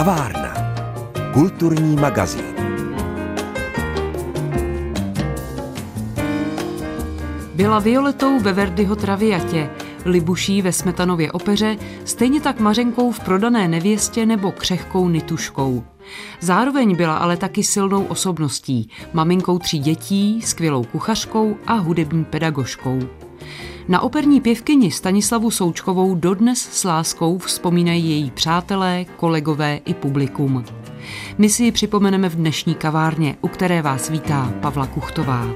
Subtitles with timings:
[0.00, 0.54] Kavárna.
[1.32, 2.44] Kulturní magazín.
[7.54, 9.70] Byla Violetou ve Verdiho Traviatě,
[10.04, 15.84] Libuší ve Smetanově opeře, stejně tak Mařenkou v Prodané nevěstě nebo Křehkou Nituškou.
[16.40, 23.00] Zároveň byla ale taky silnou osobností, maminkou tří dětí, skvělou kuchařkou a hudební pedagožkou.
[23.90, 30.64] Na operní pěvkyni Stanislavu Součkovou dodnes s láskou vzpomínají její přátelé, kolegové i publikum.
[31.38, 35.46] My si ji připomeneme v dnešní kavárně, u které vás vítá Pavla Kuchtová.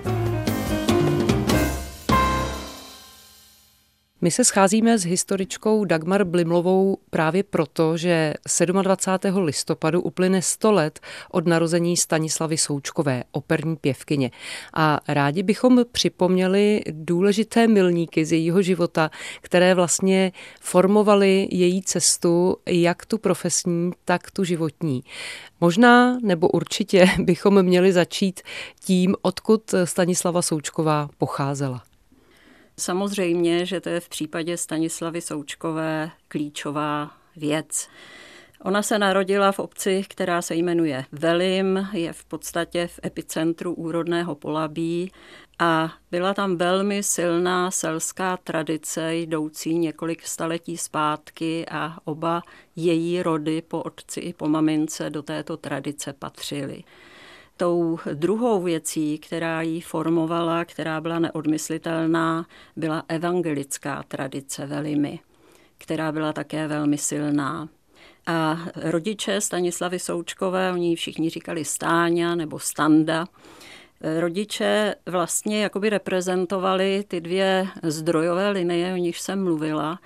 [4.24, 8.34] My se scházíme s historičkou Dagmar Blimlovou právě proto, že
[8.82, 9.44] 27.
[9.44, 11.00] listopadu uplyne 100 let
[11.30, 14.30] od narození Stanislavy Součkové, operní pěvkyně.
[14.74, 19.10] A rádi bychom připomněli důležité milníky z jejího života,
[19.40, 25.04] které vlastně formovaly její cestu, jak tu profesní, tak tu životní.
[25.60, 28.40] Možná nebo určitě bychom měli začít
[28.84, 31.93] tím, odkud Stanislava Součková pocházela.
[32.76, 37.88] Samozřejmě, že to je v případě Stanislavy Součkové klíčová věc.
[38.64, 44.34] Ona se narodila v obci, která se jmenuje Velim, je v podstatě v epicentru úrodného
[44.34, 45.12] polabí
[45.58, 52.42] a byla tam velmi silná selská tradice jdoucí několik staletí zpátky a oba
[52.76, 56.84] její rody po otci i po mamince do této tradice patřily.
[57.56, 62.46] Tou druhou věcí, která ji formovala, která byla neodmyslitelná,
[62.76, 65.20] byla evangelická tradice velimi,
[65.78, 67.68] která byla také velmi silná.
[68.26, 73.26] A rodiče Stanislavy Součkové, oni všichni říkali Stáňa nebo Standa,
[74.20, 79.98] rodiče vlastně jakoby reprezentovali ty dvě zdrojové linie, o nich jsem mluvila,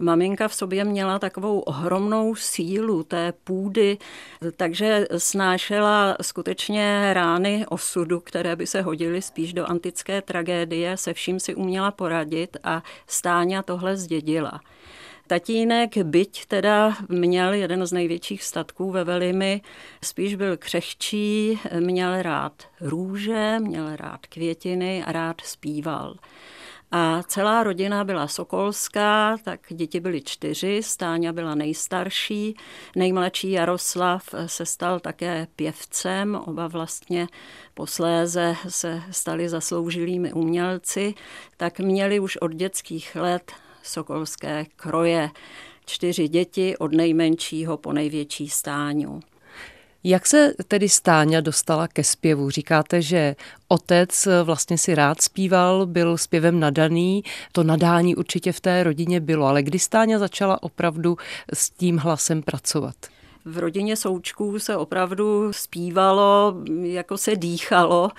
[0.00, 3.98] maminka v sobě měla takovou ohromnou sílu té půdy,
[4.56, 11.40] takže snášela skutečně rány osudu, které by se hodily spíš do antické tragédie, se vším
[11.40, 14.60] si uměla poradit a Stáňa tohle zdědila.
[15.26, 19.62] Tatínek, byť teda měl jeden z největších statků ve Velimi,
[20.04, 26.16] spíš byl křehčí, měl rád růže, měl rád květiny a rád zpíval.
[26.94, 32.56] A celá rodina byla sokolská, tak děti byly čtyři, Stáňa byla nejstarší,
[32.96, 37.26] nejmladší Jaroslav se stal také pěvcem, oba vlastně
[37.74, 41.14] posléze se stali zasloužilými umělci,
[41.56, 45.30] tak měli už od dětských let sokolské kroje.
[45.86, 49.20] Čtyři děti od nejmenšího po největší stáňu.
[50.04, 52.50] Jak se tedy Stáňa dostala ke zpěvu?
[52.50, 53.36] Říkáte, že
[53.68, 59.46] otec vlastně si rád zpíval, byl zpěvem nadaný, to nadání určitě v té rodině bylo,
[59.46, 61.16] ale kdy Stáňa začala opravdu
[61.54, 62.94] s tím hlasem pracovat?
[63.44, 68.10] V rodině Součků se opravdu zpívalo, jako se dýchalo,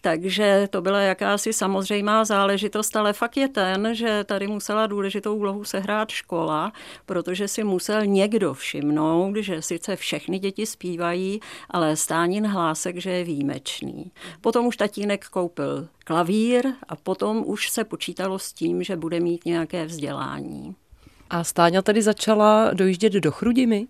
[0.00, 5.64] takže to byla jakási samozřejmá záležitost, ale fakt je ten, že tady musela důležitou úlohu
[5.64, 6.72] sehrát škola,
[7.06, 13.24] protože si musel někdo všimnout, že sice všechny děti zpívají, ale Stánin hlásek, že je
[13.24, 14.10] výjimečný.
[14.40, 19.44] Potom už tatínek koupil klavír a potom už se počítalo s tím, že bude mít
[19.44, 20.74] nějaké vzdělání.
[21.30, 23.86] A Stáňa tedy začala dojíždět do Chrudimy?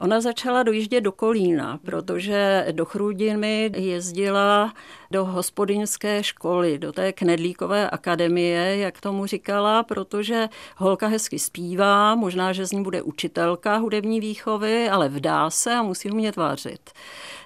[0.00, 4.72] Ona začala dojíždět do Kolína, protože do Chrudiny jezdila
[5.10, 12.52] do hospodinské školy, do té knedlíkové akademie, jak tomu říkala, protože holka hezky zpívá, možná,
[12.52, 16.90] že z ní bude učitelka hudební výchovy, ale vdá se a musí umět vařit.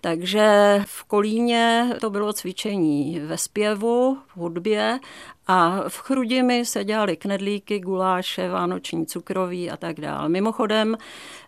[0.01, 4.99] Takže v Kolíně to bylo cvičení ve zpěvu, v hudbě
[5.47, 10.29] a v Chrudimi se dělaly knedlíky, guláše, vánoční cukroví a tak dále.
[10.29, 10.97] Mimochodem,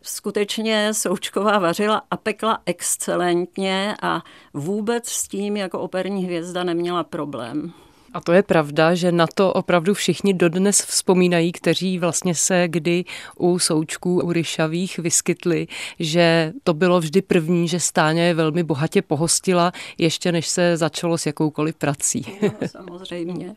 [0.02, 4.22] skutečně Součková vařila a pekla excelentně a
[4.54, 7.72] vůbec s tím jako operní hvězda neměla problém.
[8.14, 13.04] A to je pravda, že na to opravdu všichni dodnes vzpomínají, kteří vlastně se kdy
[13.36, 15.66] u součků, u ryšavých vyskytli,
[15.98, 21.18] že to bylo vždy první, že Stáňa je velmi bohatě pohostila, ještě než se začalo
[21.18, 22.26] s jakoukoliv prací.
[22.42, 23.56] No, samozřejmě.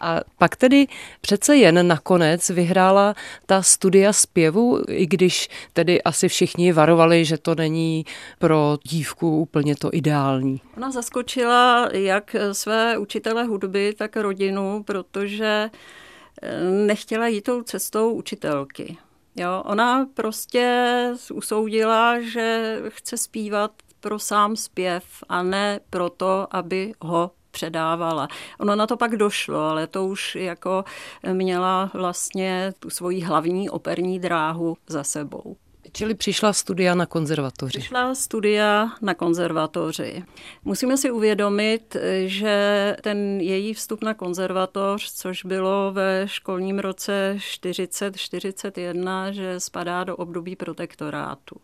[0.00, 0.86] A pak tedy
[1.20, 3.14] přece jen nakonec vyhrála
[3.46, 8.04] ta studia zpěvu, i když tedy asi všichni varovali, že to není
[8.38, 10.60] pro dívku úplně to ideální.
[10.76, 15.70] Ona zaskočila jak své učitele hudby, tak rodinu, protože
[16.42, 18.96] eh, nechtěla jít tou cestou učitelky.
[19.36, 23.70] Jo, ona prostě usoudila, že chce zpívat
[24.00, 28.28] pro sám zpěv a ne proto, aby ho předávala.
[28.60, 30.84] Ono na to pak došlo, ale to už jako
[31.32, 35.56] měla vlastně tu svoji hlavní operní dráhu za sebou.
[35.92, 37.78] Čili přišla studia na konzervatoři.
[37.78, 40.24] Přišla studia na konzervatoři.
[40.64, 49.28] Musíme si uvědomit, že ten její vstup na konzervatoř, což bylo ve školním roce 40-41,
[49.30, 51.56] že spadá do období protektorátu.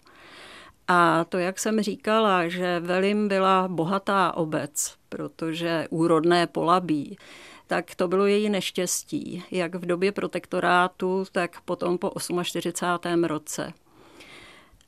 [0.88, 7.18] A to, jak jsem říkala, že Velim byla bohatá obec, protože úrodné polabí,
[7.66, 12.12] tak to bylo její neštěstí, jak v době protektorátu, tak potom po
[12.42, 13.24] 48.
[13.24, 13.72] roce.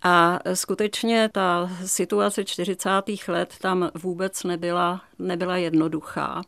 [0.02, 2.88] A skutečně ta situace 40.
[3.28, 6.42] let tam vůbec nebyla, nebyla jednoduchá.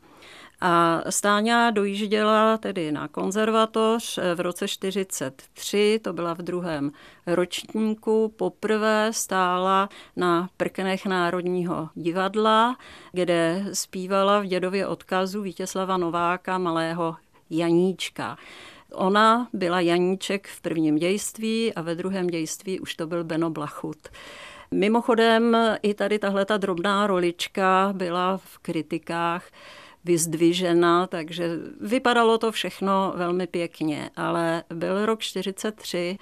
[0.61, 6.91] A Stáňa dojížděla tedy na konzervatoř v roce 43, to byla v druhém
[7.27, 8.33] ročníku.
[8.37, 12.77] Poprvé stála na prknech Národního divadla,
[13.13, 17.17] kde zpívala v dědově odkazu Vítězslava Nováka, malého
[17.51, 18.37] Janíčka.
[18.93, 24.09] Ona byla Janíček v prvním dějství a ve druhém dějství už to byl Beno Blachut.
[24.71, 29.45] Mimochodem i tady tahle ta drobná rolička byla v kritikách
[30.07, 31.51] vyzdvižena, takže
[31.81, 36.19] vypadalo to všechno velmi pěkně, ale byl rok 43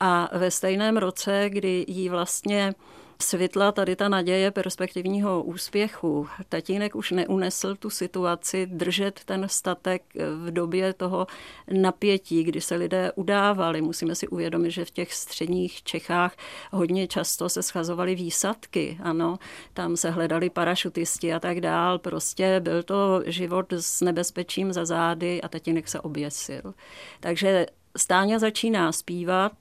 [0.00, 2.74] a ve stejném roce, kdy jí vlastně
[3.22, 6.28] svitla tady ta naděje perspektivního úspěchu.
[6.48, 10.02] Tatínek už neunesl tu situaci držet ten statek
[10.44, 11.26] v době toho
[11.72, 13.82] napětí, kdy se lidé udávali.
[13.82, 16.36] Musíme si uvědomit, že v těch středních Čechách
[16.72, 19.38] hodně často se schazovaly výsadky, ano,
[19.74, 21.98] tam se hledali parašutisti a tak dál.
[21.98, 26.74] Prostě byl to život s nebezpečím za zády a tatínek se oběsil.
[27.20, 27.66] Takže
[27.96, 29.52] Stáňa začíná zpívat,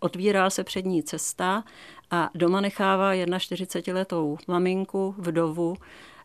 [0.00, 1.64] otvírá se přední cesta
[2.10, 5.76] a doma nechává 41-letou maminku, vdovu,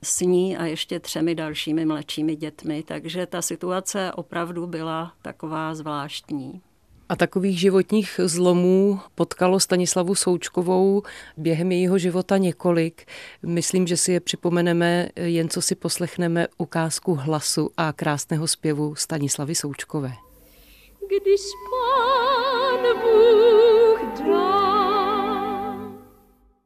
[0.04, 2.84] s ní a ještě třemi dalšími mladšími dětmi.
[2.84, 6.62] Takže ta situace opravdu byla taková zvláštní.
[7.10, 11.04] A takových životních zlomů potkalo Stanislavu Součkovou
[11.38, 13.06] během jejího života několik.
[13.44, 19.56] Myslím, že si je připomeneme, jen co si poslechneme ukázku hlasu a krásného zpěvu Stanislavy
[19.56, 20.14] Součkové.
[21.08, 21.42] Když
[21.72, 22.21] dá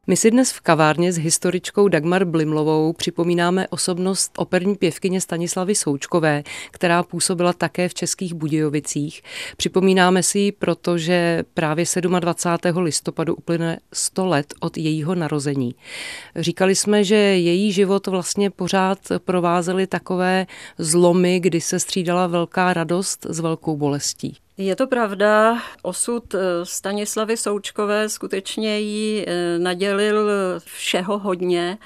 [0.08, 6.42] my si dnes v kavárně s historičkou Dagmar Blimlovou připomínáme osobnost operní pěvkyně Stanislavy Součkové,
[6.70, 9.22] která působila také v Českých Budějovicích.
[9.56, 11.84] Připomínáme si ji, protože právě
[12.20, 12.82] 27.
[12.82, 15.74] listopadu uplyne 100 let od jejího narození.
[16.36, 20.46] Říkali jsme, že její život vlastně pořád provázely takové
[20.78, 24.36] zlomy, kdy se střídala velká radost s velkou bolestí.
[24.58, 30.30] Je to pravda, osud eh, Stanislavy Součkové skutečně jí eh, nadělil
[30.64, 31.78] všeho hodně,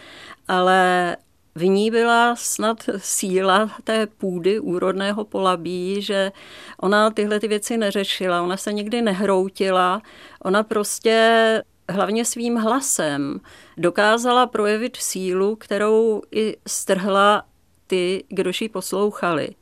[0.49, 1.17] ale
[1.55, 6.33] v ní byla snad síla té půdy úrodného polabí, že
[6.81, 10.03] ona tyhle ty věci neřešila, ona se nikdy nehroutila,
[10.45, 13.41] ona prostě hlavně svým hlasem
[13.77, 17.43] dokázala projevit sílu, kterou i strhla
[17.87, 19.55] ty, kdož ji poslouchali.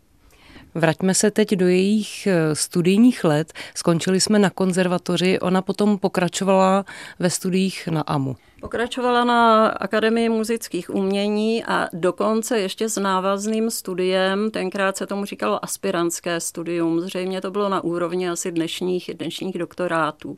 [0.79, 3.53] Vraťme se teď do jejich eh, studijních let.
[3.75, 6.85] Skončili jsme na konzervatoři, ona potom pokračovala
[7.19, 8.37] ve studiích na AMU.
[8.61, 15.65] Pokračovala na Akademii muzických umění a dokonce ještě s návazným studiem, tenkrát se tomu říkalo
[15.65, 20.37] aspirantské studium, zřejmě to bylo na úrovni asi dnešních, dnešních doktorátů.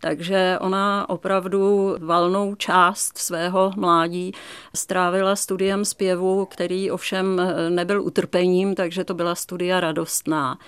[0.00, 4.32] Takže ona opravdu valnou část svého mládí
[4.74, 10.58] strávila studiem zpěvu, který ovšem nebyl utrpením, takže to byla studia radostná.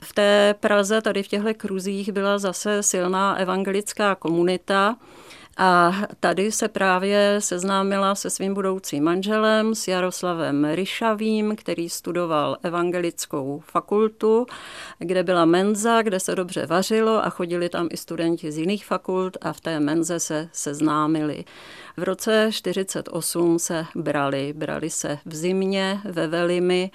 [0.00, 4.96] V té Praze, tady v těchto kruzích, byla zase silná evangelická komunita,
[5.58, 13.62] a tady se právě seznámila se svým budoucím manželem, s Jaroslavem Ryšavým, který studoval evangelickou
[13.66, 14.46] fakultu,
[14.98, 19.36] kde byla menza, kde se dobře vařilo a chodili tam i studenti z jiných fakult
[19.40, 21.44] a v té menze se seznámili.
[21.96, 26.90] V roce 48 se brali, brali se v zimě ve Velimi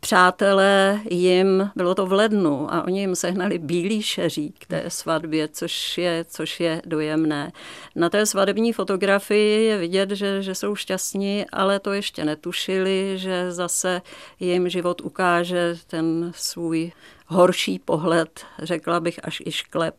[0.00, 5.98] přátelé jim, bylo to v lednu a oni jim sehnali bílý šeřík té svatbě, což
[5.98, 7.52] je, což je dojemné.
[7.94, 13.52] Na té svatební fotografii je vidět, že, že jsou šťastní, ale to ještě netušili, že
[13.52, 14.02] zase
[14.40, 16.92] jim život ukáže ten svůj
[17.26, 19.94] horší pohled, řekla bych až i šklep.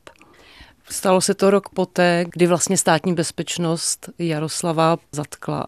[0.89, 5.67] Stalo se to rok poté, kdy vlastně státní bezpečnost Jaroslava zatkla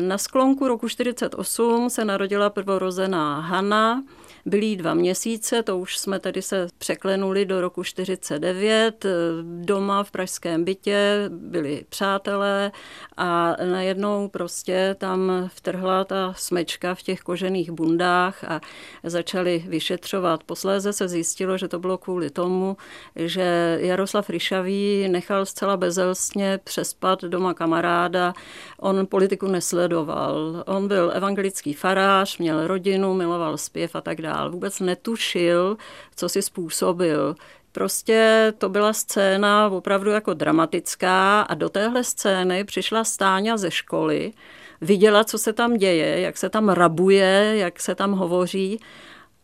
[0.00, 4.02] na sklonku roku 48 se narodila prvorozená Hanna.
[4.46, 9.06] Byli dva měsíce, to už jsme tedy se překlenuli do roku 49,
[9.42, 12.72] doma v pražském bytě byli přátelé
[13.16, 18.60] a najednou prostě tam vtrhla ta smečka v těch kožených bundách a
[19.02, 20.44] začali vyšetřovat.
[20.44, 22.76] Posléze se zjistilo, že to bylo kvůli tomu,
[23.16, 28.32] že Jaroslav Ryšavý nechal zcela bezelstně přespat doma kamaráda.
[28.80, 30.64] On politiku nesledoval.
[30.66, 34.33] On byl evangelický farář, měl rodinu, miloval zpěv a tak dále.
[34.48, 35.76] Vůbec netušil,
[36.16, 37.34] co si způsobil.
[37.72, 44.32] Prostě to byla scéna opravdu jako dramatická a do téhle scény přišla Stáňa ze školy,
[44.80, 48.80] viděla, co se tam děje, jak se tam rabuje, jak se tam hovoří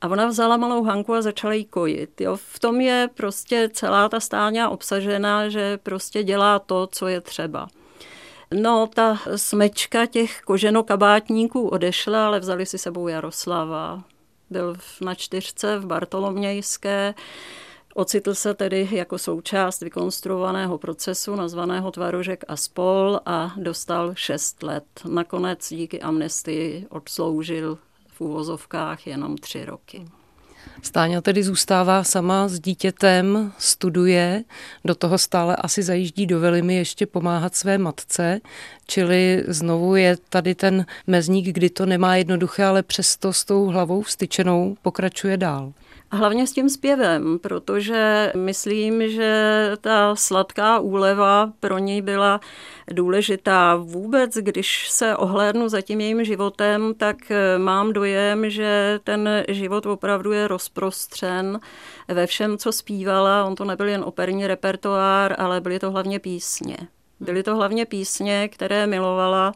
[0.01, 2.21] a ona vzala malou Hanku a začala jí kojit.
[2.21, 2.37] Jo.
[2.37, 7.69] V tom je prostě celá ta stáňa obsažena, že prostě dělá to, co je třeba.
[8.55, 14.03] No, ta smečka těch koženokabátníků odešla, ale vzali si sebou Jaroslava.
[14.51, 17.15] Byl na čtyřce v Bartolomějské,
[17.95, 24.85] Ocitl se tedy jako součást vykonstruovaného procesu nazvaného Tvarožek a spol a dostal šest let.
[25.09, 27.79] Nakonec díky amnestii odsloužil
[28.09, 30.05] v úvozovkách jenom tři roky.
[30.83, 34.45] Stáňa tedy zůstává sama s dítětem, studuje,
[34.85, 38.41] do toho stále asi zajíždí do Velimy ještě pomáhat své matce,
[38.87, 44.03] čili znovu je tady ten mezník, kdy to nemá jednoduché, ale přesto s tou hlavou
[44.03, 45.73] vstyčenou pokračuje dál.
[46.11, 52.41] A hlavně s tím zpěvem, protože myslím, že ta sladká úleva pro ní byla
[52.93, 53.77] důležitá.
[53.77, 57.17] Vůbec, když se ohlédnu za tím jejím životem, tak
[57.59, 61.61] mám dojem, že ten život opravdu je rozprostřen
[62.09, 63.45] ve všem, co zpívala.
[63.45, 66.77] On to nebyl jen operní repertoár, ale byly to hlavně písně.
[67.21, 69.53] Byly to hlavně písně, které milovala,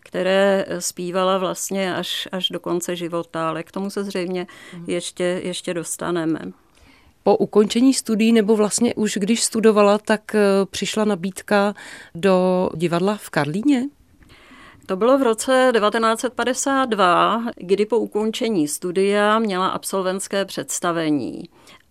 [0.00, 4.84] které zpívala vlastně až, až do konce života, ale k tomu se zřejmě mhm.
[4.86, 6.38] ještě, ještě dostaneme.
[7.22, 11.74] Po ukončení studií nebo vlastně už když studovala, tak eh, přišla nabídka
[12.14, 13.84] do divadla v Karlíně?
[14.86, 21.48] To bylo v roce 1952, kdy po ukončení studia měla absolventské představení.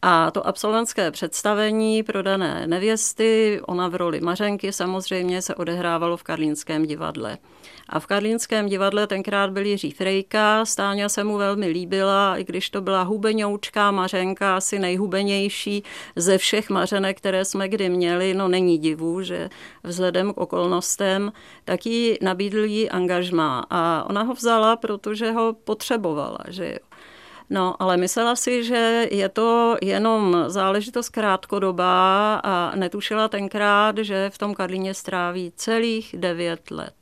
[0.09, 6.23] A to absolventské představení pro dané nevěsty, ona v roli Mařenky samozřejmě se odehrávalo v
[6.23, 7.37] Karlínském divadle.
[7.89, 12.69] A v Karlínském divadle tenkrát byl Jiří Frejka, Stáňa se mu velmi líbila, i když
[12.69, 15.83] to byla hubeňoučká Mařenka, asi nejhubenější
[16.15, 18.33] ze všech Mařenek, které jsme kdy měli.
[18.33, 19.49] No není divu, že
[19.83, 21.31] vzhledem k okolnostem,
[21.65, 23.65] tak jí nabídl jí angažmá.
[23.69, 26.96] A ona ho vzala, protože ho potřebovala, že jo.
[27.49, 34.37] No, ale myslela si, že je to jenom záležitost krátkodobá a netušila tenkrát, že v
[34.37, 36.93] tom Karlíně stráví celých devět let.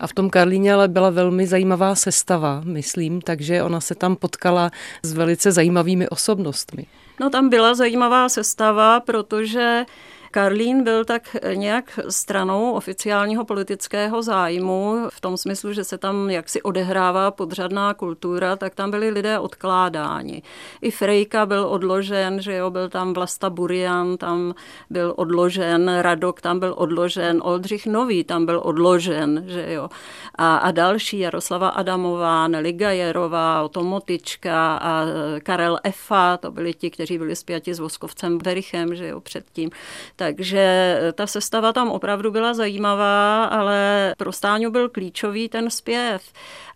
[0.00, 4.70] A v tom Karlíně ale byla velmi zajímavá sestava, myslím, takže ona se tam potkala
[5.02, 6.86] s velice zajímavými osobnostmi.
[7.20, 9.84] No tam byla zajímavá sestava, protože
[10.30, 16.62] Karlín byl tak nějak stranou oficiálního politického zájmu, v tom smyslu, že se tam jaksi
[16.62, 20.42] odehrává podřadná kultura, tak tam byli lidé odkládáni.
[20.82, 24.54] I Frejka byl odložen, že jo, byl tam Vlasta Burian, tam
[24.90, 29.88] byl odložen, Radok tam byl odložen, Oldřich Nový tam byl odložen, že jo.
[30.34, 35.04] A, a další, Jaroslava Adamová, Nelly Gajerová, Otomotička a
[35.42, 39.70] Karel Efa, to byli ti, kteří byli spjati s Voskovcem Berichem, že jo, předtím.
[40.18, 46.22] Takže ta sestava tam opravdu byla zajímavá, ale pro Stáňu byl klíčový ten zpěv.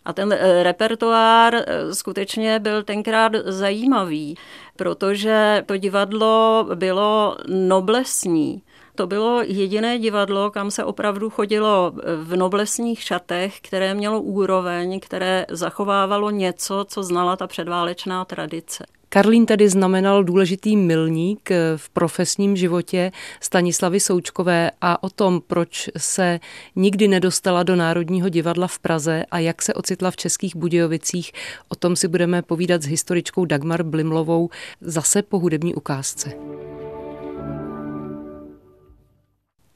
[0.05, 4.37] A ten eh, repertoár eh, skutečně byl tenkrát zajímavý,
[4.77, 8.63] protože to divadlo bylo noblesní.
[8.95, 15.47] To bylo jediné divadlo, kam se opravdu chodilo v noblesních šatech, které mělo úroveň, které
[15.51, 18.85] zachovávalo něco, co znala ta předválečná tradice.
[19.15, 26.41] Karlín tedy znamenal důležitý milník v profesním životě Stanislavy Součkové a o tom, proč se
[26.77, 31.33] nikdy nedostala do Národního divadla v Praze a jak se ocitla v Českých Budějovicích,
[31.69, 34.51] o tom si budeme povídat s historičkou Dagmar Blimlovou
[34.81, 36.33] zase po hudební ukázce.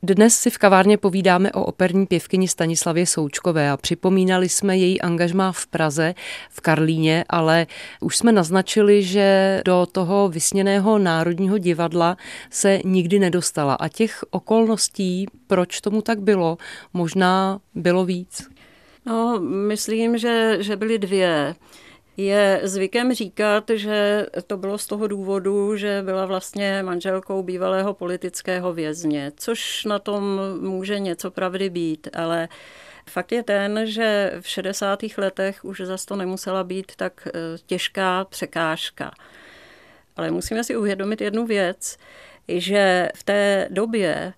[0.02, 5.52] Dnes si v kavárně povídáme o operní pěvkyni Stanislavě Součkové a připomínali jsme její angažmá
[5.52, 6.14] v Praze,
[6.50, 7.66] v Karlíně, ale
[8.00, 12.16] už jsme naznačili, že do toho vysněného národního divadla
[12.50, 13.74] se nikdy nedostala.
[13.74, 16.58] A těch okolností, proč tomu tak bylo,
[16.92, 18.48] možná bylo víc.
[19.06, 21.54] No, myslím, že, že byly dvě.
[22.16, 28.72] Je zvykem říkat, že to bylo z toho důvodu, že byla vlastně manželkou bývalého politického
[28.72, 32.48] vězně, což na tom může něco pravdy být, ale
[33.10, 35.00] Fakt je ten, že v 60.
[35.18, 37.30] letech už zase to nemusela být tak eh,
[37.66, 39.10] těžká překážka.
[40.16, 41.96] Ale musíme si uvědomit jednu věc,
[42.48, 44.32] že v té době,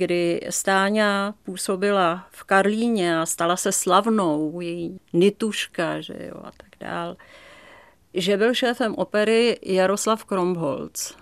[0.00, 6.68] kdy Stáňa působila v Karlíně a stala se slavnou, její nituška, že jo, a tak
[6.80, 7.16] dál,
[8.14, 11.14] že byl šéfem opery Jaroslav Kromholc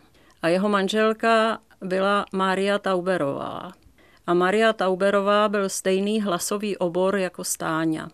[0.43, 3.73] a jeho manželka byla Mária Tauberová.
[4.27, 8.09] A Maria Tauberová byl stejný hlasový obor jako Stáňa.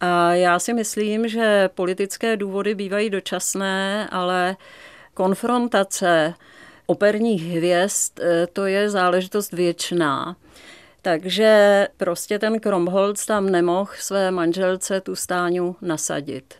[0.00, 4.56] A já si myslím, že politické důvody bývají dočasné, ale
[5.14, 6.34] konfrontace
[6.90, 10.36] operních hvězd, eh, to je záležitost věčná.
[11.02, 16.54] Takže prostě ten Kromholc tam nemohl své manželce tu stáňu nasadit.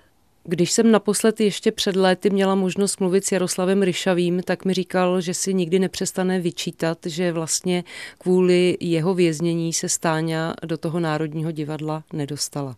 [0.44, 5.20] Když jsem naposled ještě před léty měla možnost mluvit s Jaroslavem Ryšavým, tak mi říkal,
[5.20, 7.85] že si nikdy nepřestane vyčítat, že vlastně
[8.18, 12.76] kvůli jeho věznění se Stáňa do toho Národního divadla nedostala.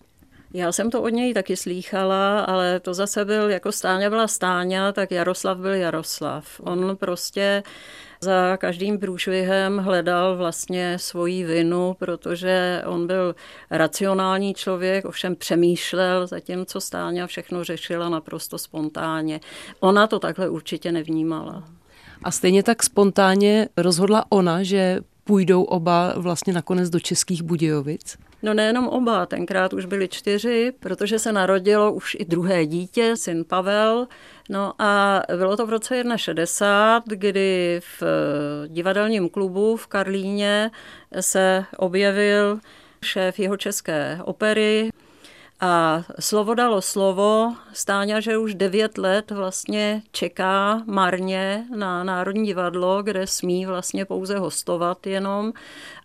[0.54, 4.92] Já jsem to od něj taky slýchala, ale to zase byl, jako Stáňa byla Stáňa,
[4.92, 6.61] tak Jaroslav byl Jaroslav.
[6.61, 7.62] On prostě
[8.21, 13.35] za každým průšvihem hledal vlastně svoji vinu, protože on byl
[13.71, 19.40] racionální člověk, ovšem přemýšlel, zatímco Stáňa všechno řešila naprosto spontánně.
[19.80, 21.64] Ona to takhle určitě nevnímala.
[22.23, 28.19] A stejně tak spontánně rozhodla ona, že půjdou oba vlastně nakonec do Českých Budějovic?
[28.42, 33.44] No nejenom oba, tenkrát už byli čtyři, protože se narodilo už i druhé dítě, syn
[33.44, 34.06] Pavel.
[34.49, 38.02] No a bylo to v roce 61, kdy v
[38.68, 40.70] divadelním klubu v Karlíně
[41.20, 42.61] se objevil
[43.02, 44.90] šéf jeho české opery,
[45.61, 47.55] a slovo dalo slovo.
[47.73, 54.38] Stáňa, že už devět let vlastně čeká marně na Národní divadlo, kde smí vlastně pouze
[54.38, 55.52] hostovat jenom.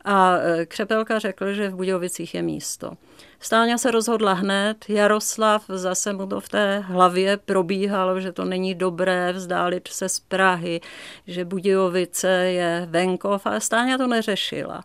[0.05, 2.91] A e, Křepelka řekl, že v Budějovicích je místo.
[3.39, 8.75] Stáňa se rozhodla hned, Jaroslav zase mu to v té hlavě probíhalo, že to není
[8.75, 10.81] dobré vzdálit se z Prahy,
[11.27, 14.83] že Budějovice je venkov a Stáňa to neřešila.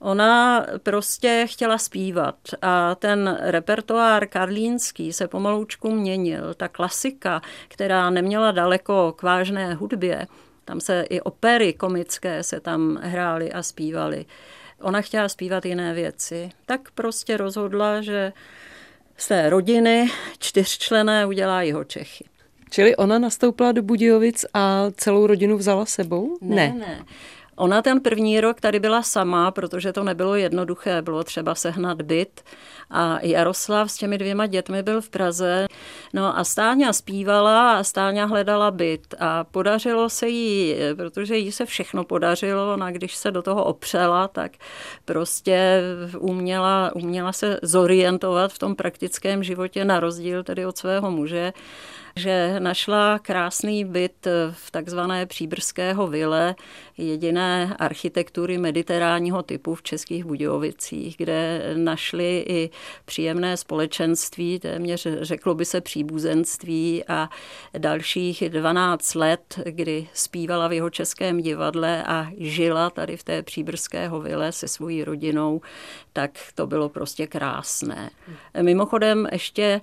[0.00, 6.54] Ona prostě chtěla zpívat a ten repertoár karlínský se pomaloučku měnil.
[6.54, 10.26] Ta klasika, která neměla daleko k vážné hudbě,
[10.64, 14.26] tam se i opery komické se tam hrály a zpívaly.
[14.80, 16.50] Ona chtěla zpívat jiné věci.
[16.66, 18.32] Tak prostě rozhodla, že
[19.16, 22.24] z té rodiny čtyřčlené udělá jeho Čechy.
[22.70, 26.38] Čili ona nastoupila do Budějovic a celou rodinu vzala sebou?
[26.40, 26.74] Ne, ne.
[26.78, 27.04] ne.
[27.58, 32.42] Ona ten první rok tady byla sama, protože to nebylo jednoduché, bylo třeba sehnat byt
[32.90, 35.66] a Jaroslav s těmi dvěma dětmi byl v Praze.
[36.12, 41.66] No a Stáňa zpívala a Stáňa hledala byt a podařilo se jí, protože jí se
[41.66, 44.52] všechno podařilo, ona když se do toho opřela, tak
[45.04, 45.82] prostě
[46.18, 51.52] uměla, uměla se zorientovat v tom praktickém životě na rozdíl tedy od svého muže
[52.18, 56.54] že našla krásný byt v takzvané Příbrského vile,
[56.96, 62.70] jediné architektury mediteránního typu v Českých Budějovicích, kde našli i
[63.04, 67.28] příjemné společenství, téměř řeklo by se příbuzenství a
[67.78, 74.20] dalších 12 let, kdy zpívala v jeho českém divadle a žila tady v té Příbrského
[74.20, 75.60] vile se svojí rodinou,
[76.18, 78.10] tak to bylo prostě krásné.
[78.62, 79.80] Mimochodem ještě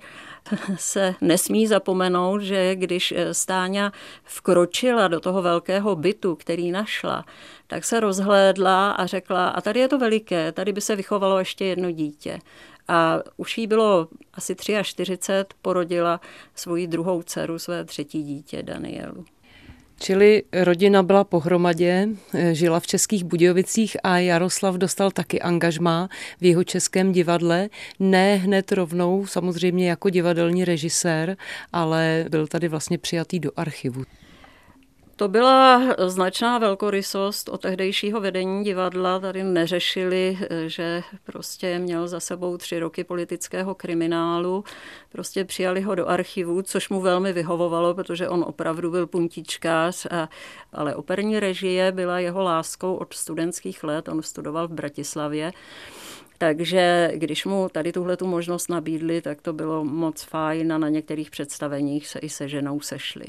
[0.76, 3.92] se nesmí zapomenout, že když eh, Stáňa
[4.24, 7.26] vkročila do toho velkého bytu, který našla,
[7.68, 11.66] tak se rozhlédla a řekla, a tady je to veliké, tady by se vychovalo ještě
[11.66, 12.40] jedno dítě.
[12.88, 16.22] A už jí bylo asi 43, porodila
[16.56, 19.26] svoji druhou dceru, své třetí dítě Danielu.
[20.00, 26.10] Čili rodina byla pohromadě, eh, žila v Českých Budějovicích a Jaroslav dostal taky angažmá
[26.42, 27.70] v jeho českém divadle.
[28.00, 31.38] Ne hned rovnou, samozřejmě jako divadelní režisér,
[31.74, 34.04] ale byl tady vlastně přijatý do archivu.
[35.18, 39.20] To byla značná velkorysost od tehdejšího vedení divadla.
[39.20, 44.64] Tady neřešili, že prostě měl za sebou tři roky politického kriminálu.
[45.12, 50.30] Prostě přijali ho do archivu, což mu velmi vyhovovalo, protože on opravdu byl puntičkář, a,
[50.74, 54.08] ale operní režie byla jeho láskou od studentských let.
[54.08, 55.54] On studoval v Bratislavě.
[56.38, 60.90] Takže když mu tady tuhle tu možnost nabídli, tak to bylo moc fajn a na
[60.90, 63.26] některých představeních se i se ženou sešli.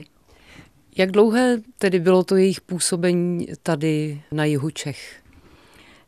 [0.98, 5.22] Jak dlouhé tedy bylo to jejich působení tady na jihu Čech?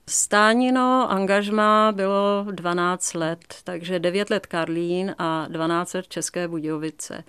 [0.06, 7.24] Stánino angažma bylo 12 let, takže 9 let Karlín a 12 let České Budějovice.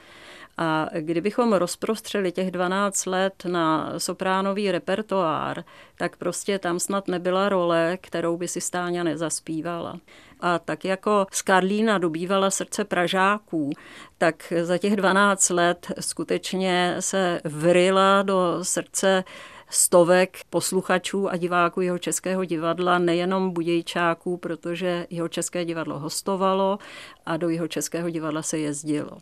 [0.62, 5.64] A kdybychom rozprostřeli těch 12 let na sopránový repertoár,
[5.98, 10.00] tak prostě tam snad nebyla role, kterou by si Stáňa nezaspívala.
[10.40, 13.72] A tak jako Skarlína dobývala srdce Pražáků,
[14.18, 19.24] tak za těch 12 let skutečně se vryla do srdce
[19.70, 26.80] stovek posluchačů a diváků jeho českého divadla, nejenom budějčáků, protože jeho české divadlo hostovalo
[27.26, 29.18] a do jeho českého divadla se jezdilo.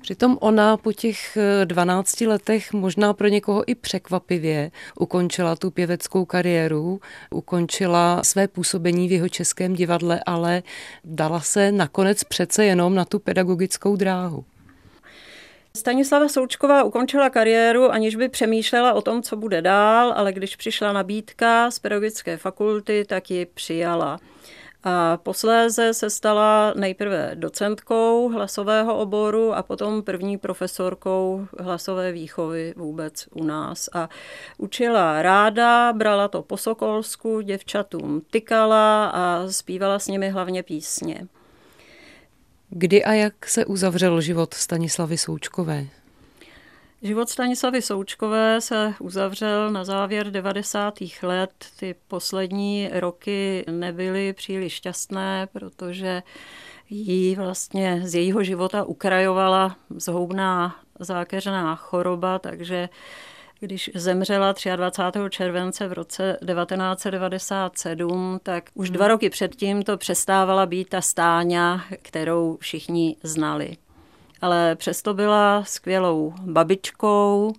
[0.00, 6.24] Přitom ona po těch 12 eh, letech možná pro někoho i překvapivě ukončila tu pěveckou
[6.24, 10.62] kariéru, ukončila své působení v jeho českém divadle, ale
[11.04, 14.44] dala se nakonec přece jenom na tu pedagogickou dráhu.
[15.76, 20.92] Stanislava Součková ukončila kariéru, aniž by přemýšlela o tom, co bude dál, ale když přišla
[20.92, 24.18] nabídka z pedagogické fakulty, tak ji přijala.
[24.88, 33.28] A posléze se stala nejprve docentkou hlasového oboru a potom první profesorkou hlasové výchovy vůbec
[33.34, 33.88] u nás.
[33.92, 34.08] A
[34.58, 41.26] učila ráda, brala to po sokolsku, děvčatům tykala a zpívala s nimi hlavně písně.
[42.70, 45.86] Kdy a jak se uzavřel život Stanislavy Součkové?
[47.02, 50.94] Život Stanislavy Součkové se uzavřel na závěr 90.
[51.22, 51.50] let.
[51.78, 56.22] Ty poslední roky nebyly příliš šťastné, protože
[56.88, 62.88] jí vlastně z jejího života ukrajovala zhoubná zákeřná choroba, takže
[63.60, 65.20] když zemřela 23.
[65.30, 72.56] července v roce 1997, tak už dva roky předtím to přestávala být ta stáňa, kterou
[72.60, 73.76] všichni znali.
[74.40, 77.52] Ale přesto byla skvělou babičkou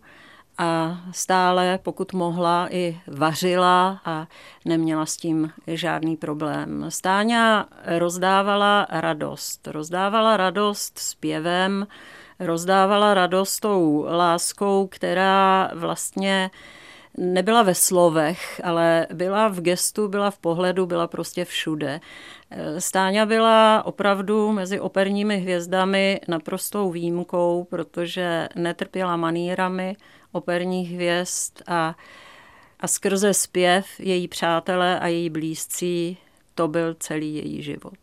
[0.57, 4.27] a stále, pokud mohla, i vařila a
[4.65, 6.85] neměla s tím žádný problém.
[6.89, 9.67] Stáňa rozdávala radost.
[9.67, 11.87] Rozdávala radost zpěvem,
[12.39, 16.51] rozdávala radost tou láskou, která vlastně
[17.17, 21.99] nebyla ve slovech, ale byla v gestu, byla v pohledu, byla prostě všude.
[22.79, 29.95] Stáňa byla opravdu mezi operními hvězdami naprostou výjimkou, protože netrpěla manírami
[30.31, 31.95] operních hvězd a,
[32.79, 36.17] a skrze zpěv její přátelé a její blízcí
[36.55, 37.97] to byl celý její život.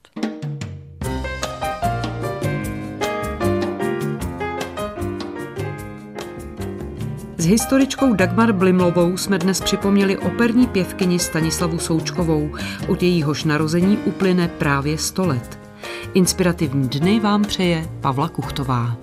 [7.45, 12.51] S historičkou Dagmar Blimlovou jsme dnes připomněli operní pěvkyni Stanislavu Součkovou.
[12.89, 15.59] Od jejíhož narození uplyne právě 100 let.
[16.15, 18.97] Inspirativní dny vám přeje Pavla Kuchtová.